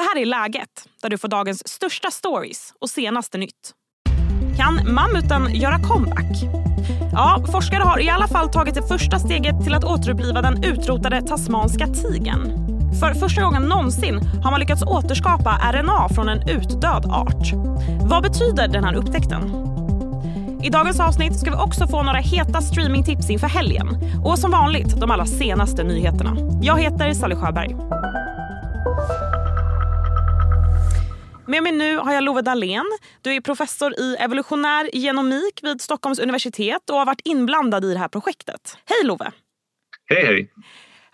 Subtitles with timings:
[0.00, 3.72] Det här är Läget, där du får dagens största stories och senaste nytt.
[4.56, 6.32] Kan mammuten göra comeback?
[7.12, 11.22] Ja, forskare har i alla fall tagit det första steget till att återuppliva den utrotade
[11.22, 12.52] tasmanska tigern.
[13.00, 17.52] För första gången någonsin har man lyckats återskapa RNA från en utdöd art.
[18.02, 19.42] Vad betyder den här upptäckten?
[20.62, 23.88] I dagens avsnitt ska vi också få några heta streamingtips inför helgen.
[24.24, 26.36] Och som vanligt de allra senaste nyheterna.
[26.62, 27.76] Jag heter Sally Sjöberg.
[31.50, 32.86] Med mig nu har jag Love Dahlén.
[33.22, 37.98] Du är professor i evolutionär genomik vid Stockholms universitet och har varit inblandad i det
[37.98, 38.78] här projektet.
[38.86, 39.32] Hej Love!
[40.06, 40.52] Hej hej!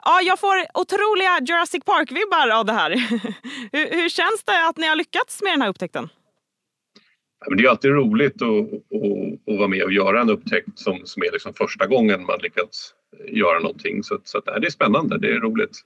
[0.05, 2.91] Ja, jag får otroliga Jurassic Park-vibbar av det här.
[3.73, 6.09] hur, hur, känns det att ni har lyckats med den här upptäckten?
[7.47, 11.01] Ja, det är alltid roligt att, att, att, vara med och göra en upptäckt som,
[11.05, 12.95] som är liksom första gången man lyckats
[13.29, 14.03] göra någonting.
[14.03, 15.83] Så, så det är spännande, det är roligt.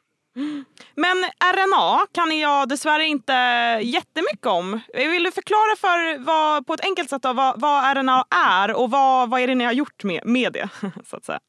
[0.94, 1.16] Men
[1.54, 3.32] RNA kan jag dessvärre inte
[3.82, 4.80] jättemycket om.
[4.94, 8.90] Vill du förklara för vad, på ett enkelt sätt då, vad, vad RNA är och
[8.90, 10.68] vad, vad är det ni har gjort med, med det?
[11.04, 11.40] så att säga?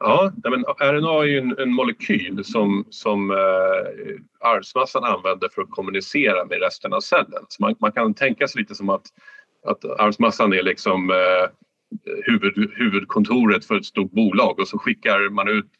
[0.00, 3.36] Ja, men RNA är ju en, en molekyl som, som eh,
[4.40, 7.44] arvsmassan använder för att kommunicera med resten av cellen.
[7.48, 9.06] Så man, man kan tänka sig lite som att,
[9.66, 11.48] att arvsmassan är liksom eh,
[12.24, 15.70] huvud, huvudkontoret för ett stort bolag och så skickar man ut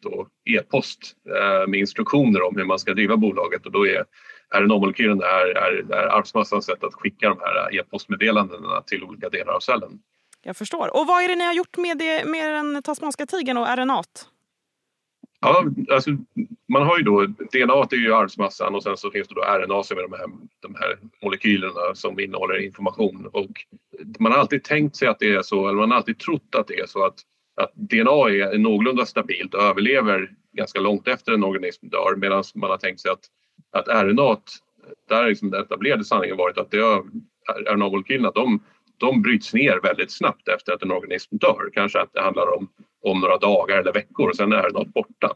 [0.45, 4.05] e-post eh, med instruktioner om hur man ska driva bolaget och då är
[4.55, 9.61] RNA-molekylen är, är, är arvsmassans sätt att skicka de här e-postmeddelandena till olika delar av
[9.61, 9.99] cellen.
[10.43, 10.97] Jag förstår.
[10.97, 14.03] Och vad är det ni har gjort med, det, med den tasmanska tigern och RNA?
[15.41, 16.11] Ja, alltså,
[16.69, 19.83] man har ju då, DNA är ju arvsmassan och sen så finns det då RNA
[19.83, 20.27] som är de här,
[20.63, 23.27] de här molekylerna som innehåller information.
[23.33, 23.51] Och
[24.19, 26.67] man har alltid tänkt sig att det är så, eller man har alltid trott att
[26.67, 27.15] det är så att,
[27.61, 32.71] att DNA är någorlunda stabilt och överlever ganska långt efter en organism dör medan man
[32.71, 33.25] har tänkt sig att,
[33.73, 34.37] att RNA,
[35.09, 38.63] där har liksom den etablerade sanningen varit att RNA-molekylerna de,
[38.97, 41.71] de bryts ner väldigt snabbt efter att en organism dör.
[41.73, 42.69] Kanske att det handlar om
[43.11, 45.35] om några dagar eller veckor och sen är RNA borta.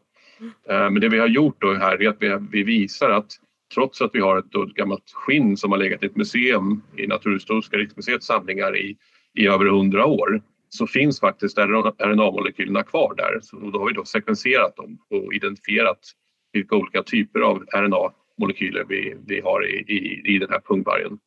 [0.69, 3.33] Eh, men det vi har gjort då här är att vi, visar att
[3.75, 7.07] trots att vi har ett, ett gammalt skinn som har legat i ett museum i
[7.07, 8.97] Naturhistoriska riksmuseets samlingar i,
[9.35, 13.41] i över hundra år så finns faktiskt RNA-molekylerna kvar där.
[13.43, 15.99] Så då har vi då sekvenserat dem och identifierat
[16.53, 21.19] vilka olika typer av RNA-molekyler vi, vi har i, i, i den här pungvargen.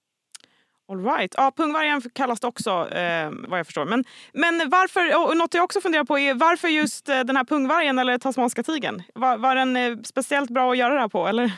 [0.92, 1.34] All right.
[1.38, 3.86] Ja, pungvargen kallas det också eh, vad jag förstår.
[3.86, 7.44] Men, men varför, och något jag också funderar på är varför just eh, den här
[7.44, 9.04] pungvargen eller tasmanska tigern?
[9.16, 11.52] Var, var den eh, speciellt bra att göra det här på eller?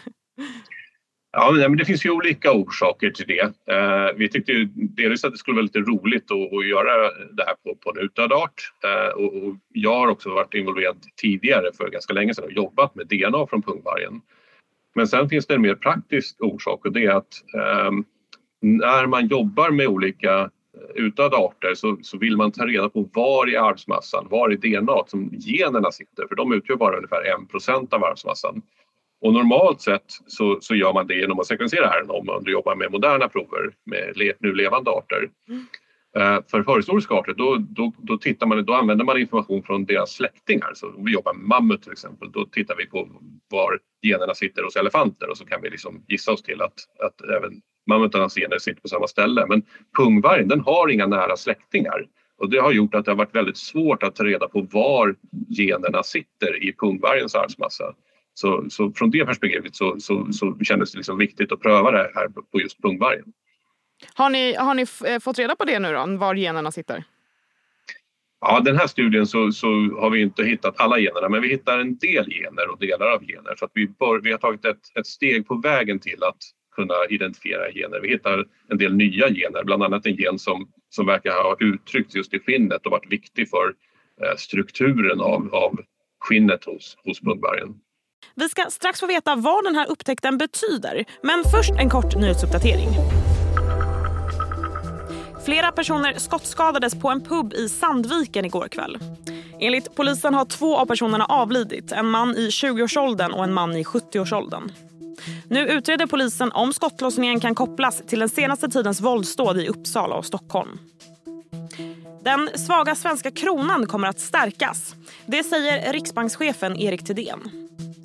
[1.37, 3.73] Ja, men det finns ju olika orsaker till det.
[3.73, 7.43] Eh, vi tyckte ju delvis att det skulle vara lite roligt att, att göra det
[7.47, 8.71] här på, på en utdöd art.
[8.83, 12.95] Eh, och, och, jag har också varit involverad tidigare för ganska länge sedan och jobbat
[12.95, 14.21] med DNA från pungvargen.
[14.95, 17.91] Men sen finns det en mer praktisk orsak och det är att eh,
[18.65, 20.49] när man jobbar med olika eh,
[20.95, 25.03] utdöda arter så, så, vill man ta reda på var i arvsmassan, var i DNA
[25.07, 27.23] som generna sitter för de utgör bara ungefär
[27.53, 28.61] 1% av arvsmassan.
[29.21, 32.75] Och normalt sett så, så, gör man det genom att sekvensera RNA om man jobbar
[32.75, 35.29] med moderna prover med le, nu levande arter.
[35.49, 35.65] Mm.
[36.17, 40.11] Uh, för förhistoriska arter då, då, då, tittar man, då använder man information från deras
[40.11, 40.71] släktingar.
[40.73, 43.09] Så om vi jobbar med mammut till exempel, då tittar vi på
[43.49, 47.21] var generna sitter hos elefanter och så kan vi liksom gissa oss till att, att
[47.21, 49.45] även mammutarnas gener sitter på samma ställe.
[49.49, 49.63] Men
[49.97, 52.05] pungvargen den har inga nära släktingar
[52.37, 55.15] och det har gjort att det har varit väldigt svårt att ta reda på var
[55.49, 57.83] generna sitter i pungvargens arvsmassa.
[58.33, 62.11] Så, så från det perspektivet så, så, så kändes det liksom viktigt att pröva det
[62.15, 63.33] här på just pungvargen.
[64.13, 67.03] Har ni, har ni eh, fått reda på det nu då, var generna sitter?
[68.41, 69.67] Ja, den här studien så, så,
[69.99, 73.25] har vi inte hittat alla generna men vi hittar en del gener och delar av
[73.25, 73.55] gener.
[73.55, 76.37] Så att vi, bör, vi har tagit ett, ett steg på vägen till att
[76.75, 77.99] kunna identifiera gener.
[77.99, 82.15] Vi hittar en del nya gener, bland annat en gen som, som verkar ha uttryckts
[82.15, 83.67] just i skinnet och varit viktig för
[84.21, 85.79] eh, strukturen av, av
[86.19, 87.75] skinnet hos, hos pungvargen.
[88.35, 91.05] Vi ska strax få veta vad den här upptäckten betyder.
[91.23, 92.89] Men först en kort nyhetsuppdatering.
[95.45, 98.97] Flera personer skottskadades på en pub i Sandviken igår kväll.
[99.59, 101.91] Enligt polisen har två av personerna avlidit.
[101.91, 104.71] En man i 20-årsåldern och en man i 70-årsåldern.
[105.49, 110.25] Nu utreder polisen om skottlossningen kan kopplas till den senaste tidens våldsdåd i Uppsala och
[110.25, 110.79] Stockholm.
[112.23, 114.95] Den svaga svenska kronan kommer att stärkas.
[115.25, 117.51] Det säger riksbankschefen Erik Thedéen.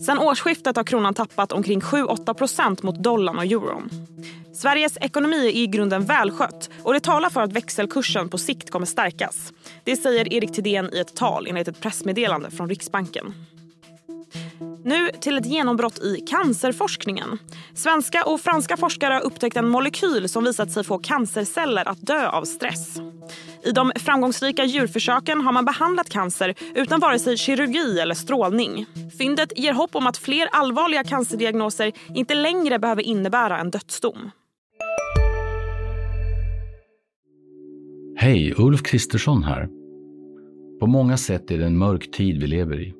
[0.06, 3.90] Sen årsskiftet har kronan tappat omkring 7-8% mot dollarn och euron.
[4.55, 8.87] Sveriges ekonomi är i grunden välskött och det talar för att växelkursen på sikt kommer
[8.87, 9.52] stärkas.
[9.84, 13.34] Det säger Erik Thedéen i ett tal enligt ett pressmeddelande från Riksbanken.
[14.85, 17.38] Nu till ett genombrott i cancerforskningen.
[17.75, 22.29] Svenska och franska forskare har upptäckt en molekyl som visat sig få cancerceller att dö
[22.29, 22.97] av stress.
[23.65, 28.87] I de framgångsrika djurförsöken har man behandlat cancer utan vare sig kirurgi eller strålning.
[29.19, 34.31] Fyndet ger hopp om att fler allvarliga cancerdiagnoser inte längre behöver innebära en dödsdom.
[38.17, 39.69] Hej, Ulf Kristersson här.
[40.81, 43.00] På många sätt är det en mörk tid vi lever i.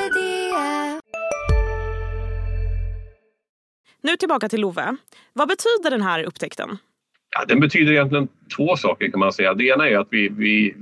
[4.01, 4.95] Nu tillbaka till Love.
[5.33, 6.77] Vad betyder den här upptäckten?
[7.29, 8.27] Ja, den betyder egentligen
[8.57, 9.53] två saker kan man säga.
[9.53, 10.75] Det ena är att vi, vi,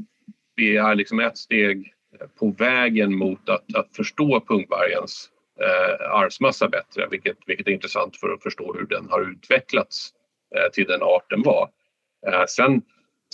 [0.56, 1.94] vi är liksom ett steg
[2.40, 5.30] på vägen mot att, att förstå pungvargens
[5.62, 10.10] eh, arvsmassa bättre, vilket, vilket är intressant för att förstå hur den har utvecklats
[10.56, 11.70] eh, till den art den var.
[12.28, 12.82] Eh, sen,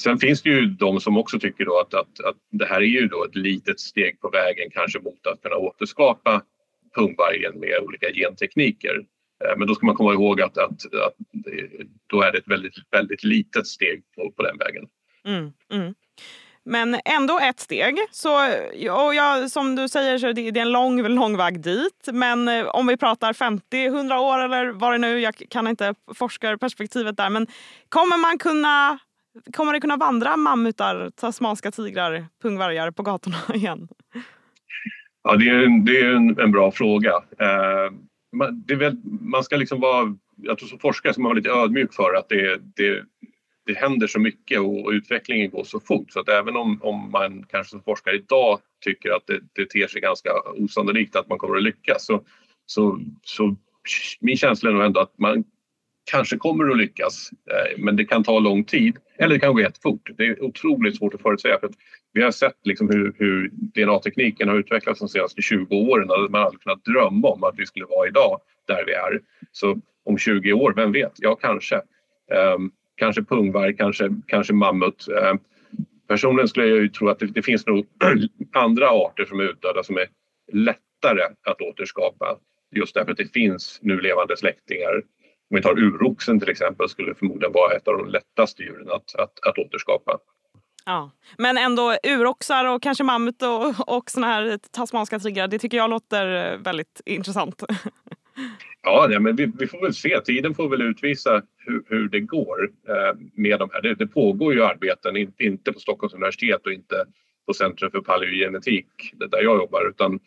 [0.01, 2.85] sen finns det ju de som också tycker då att, att, att det här är
[2.85, 6.41] ju då ett litet steg på vägen kanske mot att kunna återskapa
[6.95, 9.05] pungvargen med olika gentekniker.
[9.43, 11.15] Eh, men då ska man komma ihåg att, att, att
[12.07, 14.87] då är det ett väldigt, väldigt litet steg på, på den vägen.
[15.25, 15.93] Mm, mm.
[16.65, 17.97] Men ändå ett steg.
[18.11, 18.35] Så,
[18.91, 22.09] och jag, som du säger så det, det är en lång, lång väg dit.
[22.13, 27.17] Men eh, om vi pratar 50-100 år eller vad det nu, jag kan inte forskarperspektivet
[27.17, 27.29] där.
[27.29, 27.47] Men
[27.89, 28.99] kommer man kunna,
[29.53, 33.87] kommer det kunna vandra mammutar, tasmanska tigrar, pungvargar på gatorna igen?
[35.23, 37.11] Ja, det är en, det är en, en bra fråga.
[37.39, 37.91] Eh,
[38.35, 41.93] man, väl, man ska liksom vara, jag tror som forskare ska man vara lite ödmjuk
[41.93, 43.03] för att det, det,
[43.65, 46.11] det händer så mycket och, utvecklingen går så fort.
[46.11, 49.87] Så att även om, om man kanske som forskare idag tycker att det, det ter
[49.87, 52.23] sig ganska osannolikt att man kommer att lyckas så,
[52.65, 53.55] så, så
[54.19, 55.43] min känsla är nog ändå att man
[56.11, 59.61] kanske kommer att lyckas eh, men det kan ta lång tid eller det kan gå
[59.61, 60.09] jättefort.
[60.17, 61.75] Det är otroligt svårt att förutsäga för att
[62.13, 66.41] vi har sett liksom hur, hur DNA-tekniken har utvecklats de senaste 20 åren och man
[66.41, 69.21] hade kunnat drömma om att vi skulle vara idag där vi är.
[69.51, 71.13] Så om 20 år, vem vet?
[71.17, 71.75] Ja, kanske.
[72.55, 75.07] Um, kanske pungvarg, kanske, kanske mammut.
[75.31, 75.39] Um,
[76.07, 77.85] personligen skulle jag ju tro att det, det finns nog
[78.53, 80.07] andra arter som är utdöda som är
[80.53, 82.37] lättare att återskapa
[82.75, 85.03] just därför att det finns nu levande släktingar.
[85.49, 89.15] Om vi tar uroxen till exempel skulle förmodligen vara ett av de lättaste djuren att,
[89.15, 90.17] att, att återskapa.
[90.85, 91.11] Ja.
[91.37, 95.89] Men ändå uroxar och kanske mammut och, och såna här tasmanska tigrar, det tycker jag
[95.89, 97.63] låter väldigt intressant.
[98.81, 100.21] Ja, ja men vi, vi, får väl se.
[100.21, 103.81] Tiden får väl utvisa hur, hur det går eh, med de här.
[103.81, 107.05] Det, det, pågår ju arbeten, inte, inte på Stockholms universitet och inte
[107.47, 110.19] på Centrum för paleogenetik där jag jobbar utan,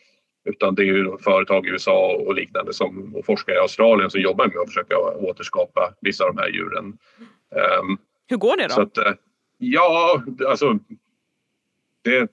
[0.44, 4.20] utan det är ju företag i USA och liknande som, och forskare i Australien som
[4.20, 6.84] jobbar med att försöka återskapa vissa av de här djuren.
[7.80, 8.82] Um, hur går det då?
[8.82, 9.12] Att, eh,
[9.58, 10.78] Ja, alltså
[12.04, 12.30] det,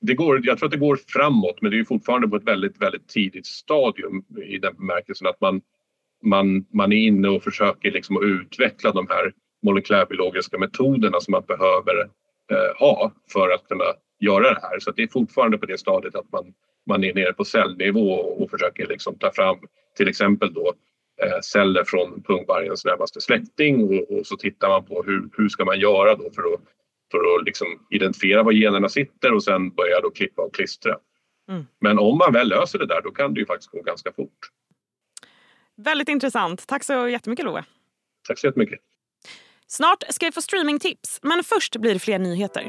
[0.00, 2.82] det går, jag tror att det går framåt men det är fortfarande på ett väldigt,
[2.82, 5.60] väldigt tidigt stadium i den bemärkelsen att man,
[6.22, 9.32] man, man är inne och försöker liksom att utveckla de här
[9.62, 12.00] molekylärbiologiska metoderna som man behöver
[12.52, 13.84] eh, ha för att kunna
[14.20, 14.78] göra det här.
[14.78, 16.54] Så det är fortfarande på det stadiet att man,
[16.86, 19.56] man är nere på cellnivå och försöker liksom ta fram
[19.96, 20.74] till exempel då
[21.22, 25.64] eh, celler från pungvargens närmaste släkting och, och, så tittar man på hur, hur ska
[25.64, 26.60] man göra då för att,
[27.10, 30.96] för att liksom identifiera var generna sitter och sen börja då klippa och klistra.
[31.48, 31.66] Mm.
[31.80, 34.38] Men om man väl löser det där då kan det ju faktiskt gå ganska fort.
[35.76, 36.66] Väldigt intressant.
[36.66, 37.64] Tack så jättemycket Love.
[38.28, 38.80] Tack så jättemycket.
[39.66, 42.68] Snart ska vi få streamingtips, men först blir det fler nyheter.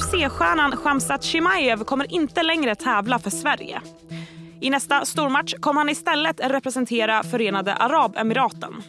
[0.00, 3.80] UFC-stjärnan Khamzat Chimaev kommer inte längre tävla för Sverige.
[4.60, 8.82] I nästa stormatch kommer han istället representera Förenade Arabemiraten.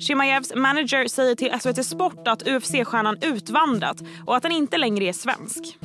[0.00, 5.12] Chimaevs manager säger till SVT Sport att UFC-stjärnan utvandrat och att han inte längre är
[5.12, 5.78] svensk.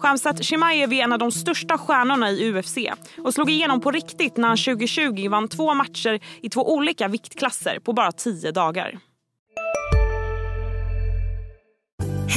[0.00, 2.76] Khamzat Chimaev är en av de största stjärnorna i UFC
[3.24, 7.78] och slog igenom på riktigt när han 2020 vann två matcher i två olika viktklasser
[7.78, 8.98] på bara tio dagar.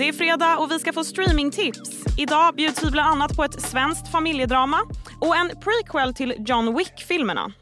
[0.00, 2.18] Det är fredag och vi ska få streamingtips.
[2.18, 4.80] Idag bjuds vi bland annat på ett svenskt familjedrama
[5.20, 7.52] och en prequel till John Wick-filmerna.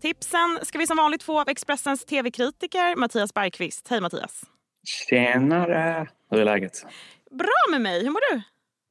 [0.00, 3.88] Tipsen ska vi som vanligt få av Expressens tv-kritiker Mattias Bergqvist.
[3.88, 4.42] Hej Mattias!
[4.86, 6.08] Tjenare!
[6.30, 6.86] Hur är läget?
[7.30, 8.42] Bra med mig, hur mår du?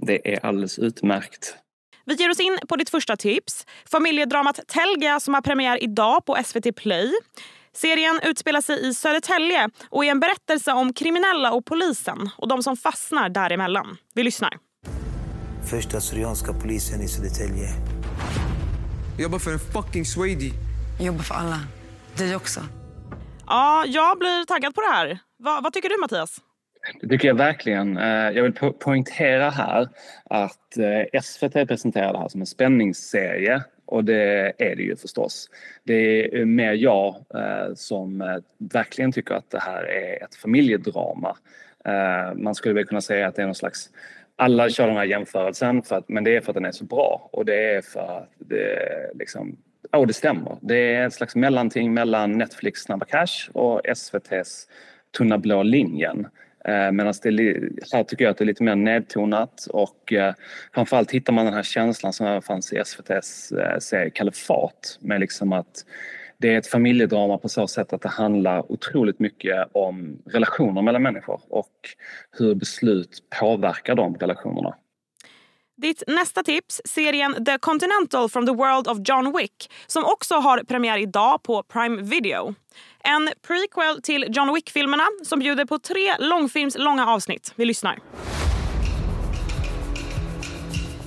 [0.05, 1.55] Det är alldeles utmärkt.
[2.05, 3.65] Vi ger oss in på ditt första tips.
[3.85, 7.11] Familjedramat Telga som har premiär idag på SVT Play.
[7.73, 12.63] Serien utspelar sig i Södertälje och är en berättelse om kriminella och polisen och de
[12.63, 13.97] som fastnar däremellan.
[14.13, 14.57] Vi lyssnar.
[15.69, 17.69] Första Syrianska polisen i Södertälje.
[19.15, 20.45] Jag jobbar för en fucking Swede.
[20.97, 21.59] Jag jobbar för alla.
[22.17, 22.59] Du också.
[23.47, 25.19] Ja, jag blir taggad på det här.
[25.43, 26.41] Va, vad tycker du Mattias?
[27.01, 27.97] Det tycker jag verkligen.
[27.97, 29.89] Eh, jag vill po poängtera här
[30.23, 35.49] att eh, SVT presenterar det här som en spänningsserie och det är det ju förstås.
[35.83, 41.37] Det är mer jag eh, som verkligen tycker att det här är ett familjedrama.
[42.35, 43.89] Man skulle väl kunna säga att det är någon slags
[44.35, 46.83] alla kör den här jämförelsen för att, men det är för att den är så
[46.83, 49.57] bra och det är för att det liksom
[49.91, 50.57] Ja, det stämmer.
[50.61, 54.67] Det är ett slags mellanting mellan Netflix Snabba Cash och SVTs
[55.17, 56.27] Tunna blå linjen.
[56.65, 57.13] Eh, Medan
[57.93, 60.33] här tycker jag att det är lite mer nedtonat och eh,
[60.73, 65.53] framförallt hittar man den här känslan som fanns i SVTs eh, serie Kalifat med liksom
[65.53, 65.85] att
[66.37, 71.03] det är ett familjedrama på så sätt att det handlar otroligt mycket om relationer mellan
[71.03, 71.71] människor och
[72.31, 74.75] hur beslut påverkar de relationerna.
[75.81, 80.63] Ditt nästa tips, serien The Continental from the World of John Wick som också har
[80.63, 82.55] premiär idag på Prime Video.
[83.03, 87.53] En prequel till John Wick-filmerna som bjuder på tre långfilmslånga avsnitt.
[87.55, 87.99] Vi lyssnar.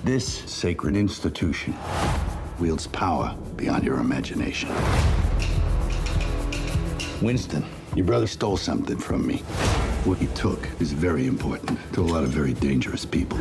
[0.07, 1.75] This sacred institution
[2.61, 4.71] wields power beyond your imagination.
[7.23, 7.65] Winston,
[7.97, 9.43] your brother stole something from me.
[10.05, 13.39] What he took is very important to a lot of very dangerous people.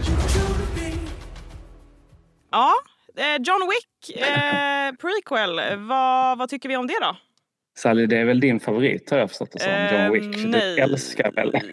[2.51, 2.73] Ja,
[3.17, 5.77] eh, John Wick eh, prequel.
[5.87, 7.15] Vad, vad tycker vi om det då?
[7.75, 10.45] Sally, det är väl din favorit har jag förstått det som, John Wick.
[10.45, 11.51] Uh, du älskar väl?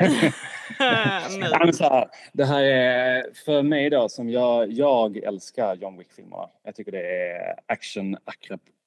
[1.80, 6.48] här, det här är för mig då som jag, jag älskar John Wick-filmerna.
[6.64, 8.16] Jag tycker det är action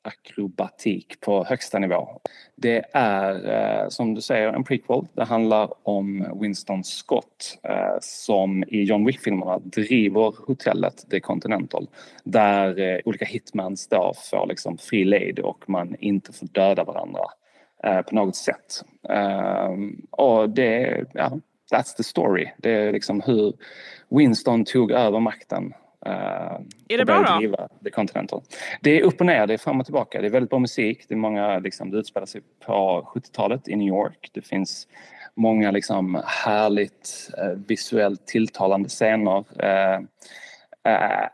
[0.03, 2.07] akrobatik på högsta nivå.
[2.55, 3.51] Det är
[3.83, 5.05] eh, som du säger en prequel.
[5.13, 11.87] Det handlar om Winston Scott eh, som i John Wick-filmerna driver hotellet The Continental
[12.23, 17.23] där eh, olika hitmans då får liksom fri lejd och man inte får döda varandra
[18.09, 18.83] på något sätt.
[19.09, 21.31] Ehm, och det, ja,
[21.71, 22.51] that's the story.
[22.57, 23.53] Det är liksom hur
[24.09, 25.73] Winston tog över makten
[26.05, 27.67] är det bra då?
[27.83, 28.41] The Continental.
[28.81, 30.21] Det är upp och ner, det är fram och tillbaka.
[30.21, 31.05] Det är väldigt bra musik.
[31.07, 34.29] Det, är många, liksom, det utspelar sig på 70-talet i New York.
[34.33, 34.87] Det finns
[35.35, 39.37] många liksom, härligt uh, visuellt tilltalande scener.
[39.63, 39.99] Uh,
[40.87, 41.27] uh,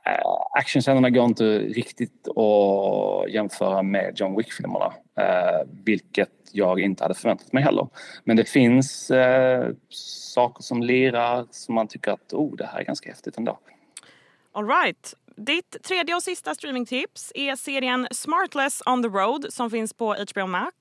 [0.53, 4.93] actionscenerna går inte riktigt att jämföra med John Wick-filmerna.
[5.19, 7.87] Uh, vilket jag inte hade förväntat mig heller.
[8.23, 9.11] Men det finns
[10.33, 13.59] saker som lirar som man tycker att oh, det här är ganska häftigt ändå.
[14.53, 15.13] All right.
[15.35, 20.47] Ditt tredje och sista streamingtips är serien Smartless on the road som finns på HBO
[20.47, 20.73] Max.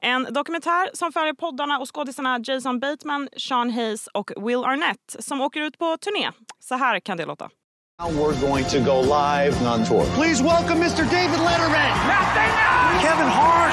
[0.00, 5.40] En dokumentär som följer poddarna och skådisarna Jason Bateman, Sean Hayes och Will Arnett som
[5.40, 6.30] åker ut på turné.
[6.60, 7.50] Så här kan det låta.
[7.98, 10.04] Now we're going to go live on tour.
[10.16, 11.04] Please welcome Mr.
[11.04, 11.90] David Letterman.
[12.06, 13.02] Nothing else.
[13.02, 13.72] Kevin Hart.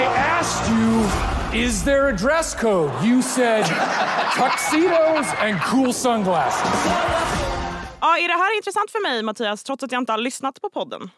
[0.00, 0.04] I
[0.38, 1.04] asked you,
[1.54, 2.90] is there a dress code?
[3.04, 3.64] You said
[4.36, 6.86] tuxedos and cool sunglasses.
[8.00, 10.70] Ja, är det här intressant för mig Mattias, trots att jag inte har lyssnat på
[10.70, 11.10] podden?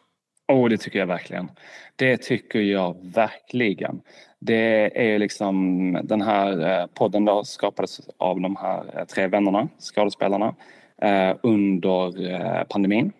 [0.49, 1.51] Oh, det tycker jag verkligen.
[1.97, 4.01] Det tycker jag verkligen.
[4.39, 9.69] Det är liksom den här eh, podden då skapades av de här eh, tre vännerna,
[9.79, 10.55] skådespelarna,
[11.03, 13.13] eh, under pandemin.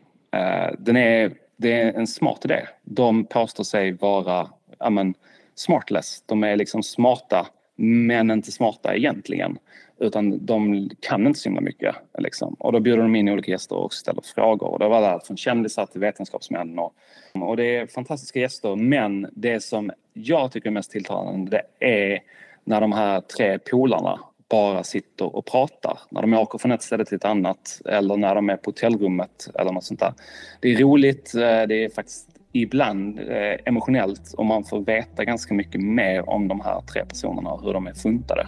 [0.79, 2.67] Den är, det är en smart idé.
[2.83, 5.15] De påstår sig vara ja, men,
[5.57, 6.23] smartless.
[6.27, 7.47] De är liksom smarta
[7.77, 9.59] men inte smarta egentligen.
[9.99, 11.95] Utan de kan inte så himla mycket.
[12.19, 12.55] Liksom.
[12.55, 14.69] Och då bjuder de in olika gäster och ställer frågor.
[14.69, 16.79] Och det var allt från kändisar till vetenskapsmän.
[16.79, 16.95] Och,
[17.35, 22.21] och det är fantastiska gäster men det som jag tycker är mest tilltalande det är
[22.65, 25.99] när de här tre polarna bara sitter och pratar.
[26.11, 29.49] När de åker från ett ställe till ett annat eller när de är på hotellrummet
[29.55, 30.15] eller något sånt där.
[30.61, 32.29] Det är roligt, eh, det är faktiskt
[32.63, 37.51] ibland eh, emotionellt och man får veta ganska mycket mer om de här tre personerna
[37.51, 38.47] och hur de är funtade.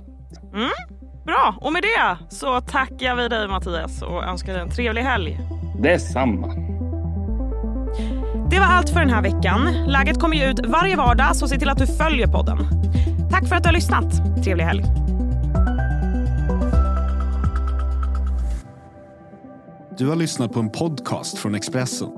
[0.54, 0.70] Mm,
[1.24, 5.38] bra, och med det så tackar vi dig Mattias och önskar dig en trevlig helg.
[5.82, 6.54] Detsamma.
[8.50, 9.86] Det var allt för den här veckan.
[9.86, 12.58] Läget kommer ju ut varje vardag så se till att du följer podden.
[13.30, 14.44] Tack för att du har lyssnat.
[14.44, 14.84] Trevlig helg.
[19.98, 22.17] Du har lyssnat på en podcast från Expressen.